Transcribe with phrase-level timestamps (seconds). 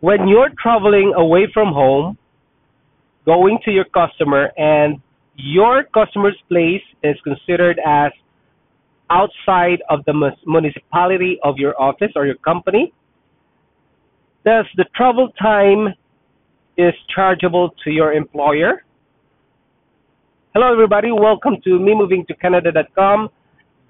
[0.00, 2.16] when you're traveling away from home,
[3.26, 5.00] going to your customer, and
[5.36, 8.12] your customer's place is considered as
[9.10, 12.92] outside of the municipality of your office or your company,
[14.44, 15.88] thus the travel time
[16.78, 18.82] is chargeable to your employer.
[20.54, 21.12] Hello, everybody.
[21.12, 23.28] Welcome to me moving to Canada.com.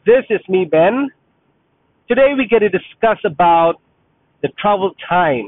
[0.04, 1.08] This is me, Ben.
[2.08, 3.76] Today we get to discuss about
[4.42, 5.46] the travel time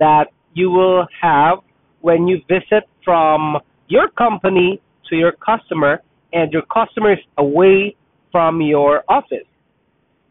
[0.00, 1.58] that you will have
[2.00, 6.02] when you visit from your company to your customer
[6.32, 7.94] and your customer is away
[8.32, 9.46] from your office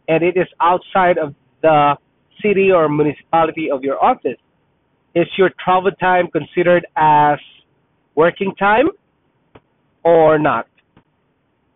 [0.07, 1.95] and it is outside of the
[2.41, 4.37] city or municipality of your office.
[5.15, 7.39] Is your travel time considered as
[8.15, 8.89] working time
[10.03, 10.67] or not?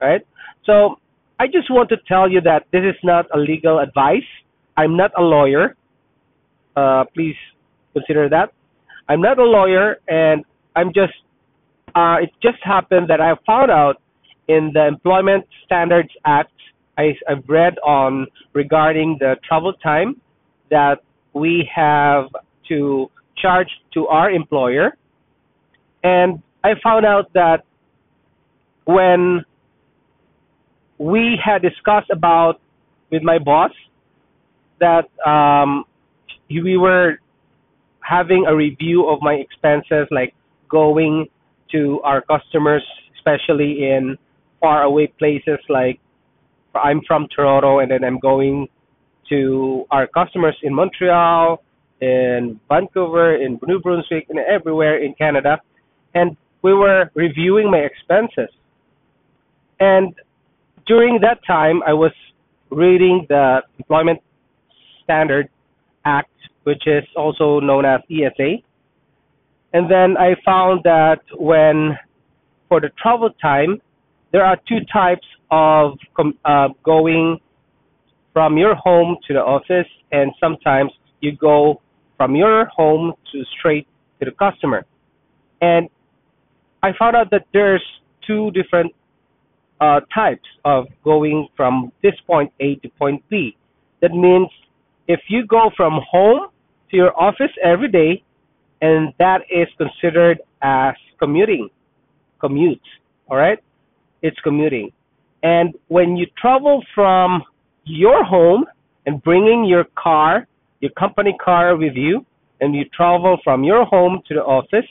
[0.01, 0.21] Right?
[0.65, 0.99] So
[1.39, 4.29] I just want to tell you that this is not a legal advice.
[4.77, 5.75] I'm not a lawyer.
[6.75, 7.35] Uh, please
[7.93, 8.53] consider that.
[9.07, 10.43] I'm not a lawyer, and
[10.75, 11.13] I'm just.
[11.95, 14.01] Uh, it just happened that I found out
[14.47, 16.51] in the Employment Standards Act.
[16.97, 20.21] I, I've read on regarding the travel time
[20.69, 20.97] that
[21.33, 22.25] we have
[22.69, 24.97] to charge to our employer,
[26.03, 27.63] and I found out that
[28.85, 29.43] when
[30.97, 32.59] we had discussed about
[33.11, 33.71] with my boss
[34.79, 35.85] that um,
[36.49, 37.19] we were
[38.03, 40.33] having a review of my expenses, like
[40.69, 41.27] going
[41.71, 42.83] to our customers,
[43.15, 44.17] especially in
[44.59, 45.99] far away places like
[46.75, 48.67] I'm from Toronto and then I'm going
[49.29, 51.63] to our customers in Montreal,
[52.01, 55.59] in Vancouver, in New Brunswick, and everywhere in Canada.
[56.13, 58.53] And we were reviewing my expenses.
[59.79, 60.13] And
[60.85, 62.11] during that time, I was
[62.69, 64.19] reading the Employment
[65.03, 65.49] Standard
[66.05, 66.29] Act,
[66.63, 68.57] which is also known as ESA.
[69.73, 71.97] And then I found that when,
[72.69, 73.81] for the travel time,
[74.31, 75.97] there are two types of
[76.45, 77.39] uh, going
[78.33, 80.91] from your home to the office, and sometimes
[81.21, 81.81] you go
[82.17, 83.87] from your home to straight
[84.19, 84.85] to the customer.
[85.61, 85.89] And
[86.81, 87.83] I found out that there's
[88.25, 88.93] two different
[89.79, 93.55] uh, types of going from this point A to point B.
[94.01, 94.49] That means
[95.07, 96.47] if you go from home
[96.93, 98.23] to your office every day,
[98.81, 101.69] and that is considered as commuting,
[102.39, 102.79] commute,
[103.29, 103.59] all right?
[104.21, 104.91] It's commuting.
[105.41, 107.43] And when you travel from
[107.83, 108.65] your home
[109.05, 110.47] and bringing your car,
[110.79, 112.25] your company car with you,
[112.61, 114.85] and you travel from your home to the office,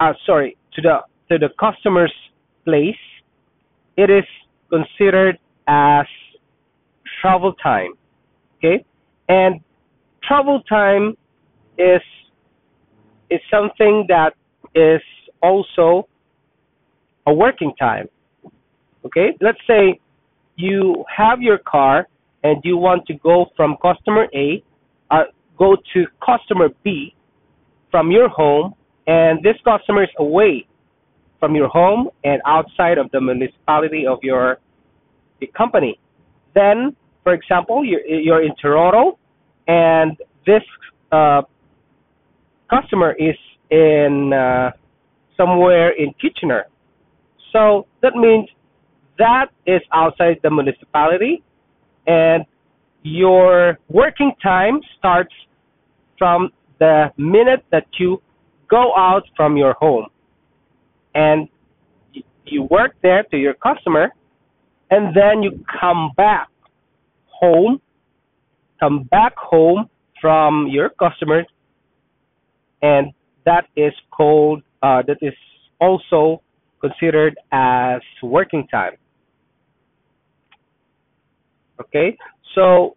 [0.00, 0.98] uh, sorry, to the
[1.28, 2.12] to the customer's
[2.64, 2.94] place,
[3.96, 4.24] it is
[4.70, 6.06] considered as
[7.20, 7.92] travel time.
[8.58, 8.84] Okay,
[9.28, 9.60] and
[10.26, 11.16] travel time
[11.78, 12.02] is
[13.30, 14.34] is something that
[14.74, 15.02] is
[15.42, 16.08] also
[17.26, 18.08] a working time.
[19.04, 20.00] Okay, let's say
[20.56, 22.06] you have your car
[22.44, 24.62] and you want to go from customer A,
[25.10, 25.24] uh,
[25.58, 27.14] go to customer B
[27.90, 28.74] from your home,
[29.06, 30.66] and this customer is away
[31.40, 34.58] from your home and outside of the municipality of your,
[35.40, 35.98] your company.
[36.54, 39.18] Then, for example, you're, you're in Toronto
[39.66, 40.16] and
[40.46, 40.62] this
[41.12, 41.42] uh,
[42.70, 43.36] customer is
[43.70, 44.70] in uh,
[45.36, 46.66] somewhere in Kitchener.
[47.52, 48.48] So that means
[49.18, 51.42] that is outside the municipality
[52.06, 52.44] and
[53.02, 55.34] your working time starts
[56.18, 58.20] from the minute that you
[58.68, 60.06] go out from your home
[61.14, 61.48] and
[62.44, 64.12] you work there to your customer
[64.90, 66.48] and then you come back
[67.26, 67.80] home
[68.80, 69.88] come back home
[70.20, 71.44] from your customer
[72.82, 73.12] and
[73.44, 75.34] that is called uh, that is
[75.80, 76.42] also
[76.80, 78.92] considered as working time.
[81.80, 82.16] Okay?
[82.54, 82.96] So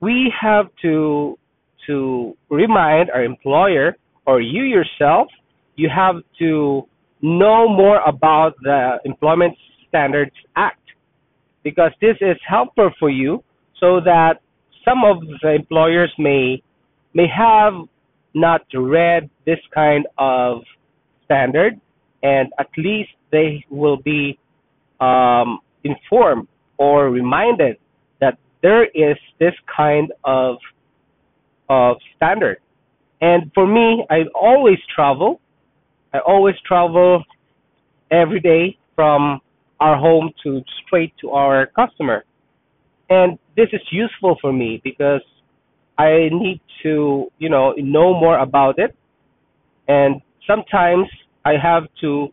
[0.00, 1.38] we have to
[1.86, 3.96] to remind our employer
[4.26, 5.28] or you yourself
[5.76, 6.86] you have to
[7.20, 9.56] know more about the Employment
[9.88, 10.80] Standards Act
[11.62, 13.42] because this is helpful for you
[13.80, 14.40] so that
[14.84, 16.62] some of the employers may
[17.14, 17.74] may have
[18.34, 20.62] not read this kind of
[21.24, 21.80] standard
[22.22, 24.38] and at least they will be
[25.00, 26.48] um, informed
[26.78, 27.76] or reminded
[28.20, 30.56] that there is this kind of
[31.68, 32.58] of standard
[33.20, 35.40] and for me i always travel
[36.14, 37.24] I always travel
[38.12, 39.40] every day from
[39.80, 42.24] our home to straight to our customer.
[43.10, 45.22] And this is useful for me because
[45.98, 48.96] I need to, you know, know more about it.
[49.86, 51.06] And sometimes
[51.44, 52.28] I have to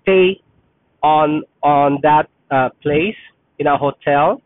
[0.00, 0.40] stay
[1.02, 3.16] on on that uh, place
[3.58, 4.40] in a hotel,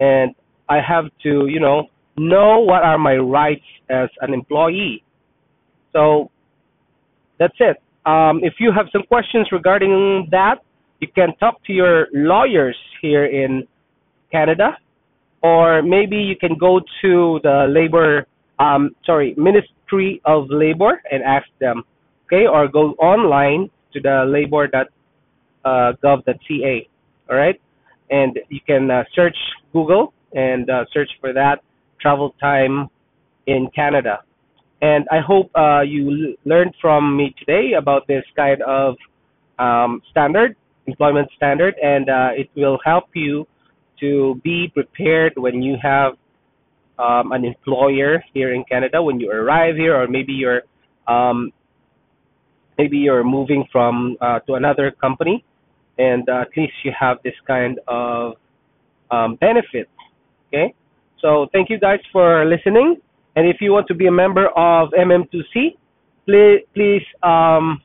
[0.00, 0.34] and
[0.68, 5.02] I have to, you know, know what are my rights as an employee.
[5.92, 6.30] So
[7.38, 7.76] that's it.
[8.06, 10.56] Um, if you have some questions regarding that,
[11.00, 13.66] you can talk to your lawyers here in
[14.30, 14.76] Canada,
[15.44, 18.26] or maybe you can go to the labor,
[18.58, 21.84] um, sorry, Ministry of Labor and ask them,
[22.24, 24.88] okay, or go online to the labor.gov.ca,
[27.28, 27.60] all right,
[28.08, 29.36] and you can uh, search
[29.74, 31.62] Google and uh, search for that
[32.00, 32.88] travel time
[33.46, 34.22] in Canada.
[34.80, 38.96] And I hope uh, you learned from me today about this kind of
[39.58, 40.56] um, standard,
[40.86, 43.46] employment standard, and uh, it will help you
[44.04, 46.12] to be prepared when you have
[46.98, 50.62] um, an employer here in Canada when you arrive here, or maybe you're
[51.08, 51.52] um,
[52.78, 55.42] maybe you're moving from uh, to another company,
[55.98, 58.34] and uh, at least you have this kind of
[59.10, 59.88] um, benefit.
[60.48, 60.74] Okay,
[61.20, 62.96] so thank you guys for listening.
[63.36, 65.76] And if you want to be a member of MM2C,
[66.24, 67.82] please, please um,